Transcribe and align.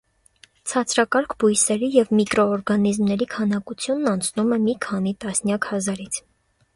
Ցածրակարգ 0.69 1.33
բույսերի 1.43 1.89
և 1.95 2.09
միկրոօրգանիզմների 2.19 3.27
քանակությունն 3.35 4.09
անցնում 4.13 4.57
է 4.57 4.59
մի 4.65 4.75
քանի 4.87 5.13
տասնյակ 5.27 5.69
հազարից։ 5.75 6.19